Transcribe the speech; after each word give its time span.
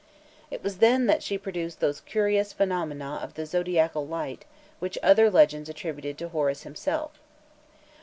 It 0.49 0.63
was 0.63 0.79
then 0.79 1.05
that 1.05 1.21
she 1.21 1.37
produced 1.37 1.79
those 1.79 2.01
curious 2.01 2.53
phenomena 2.53 3.19
of 3.21 3.35
the 3.35 3.45
zodiacal 3.45 4.07
light 4.07 4.45
which 4.79 4.97
other 5.03 5.29
legends 5.29 5.69
attributed 5.69 6.17
to 6.17 6.29
Horus 6.29 6.63
himself. 6.63 7.19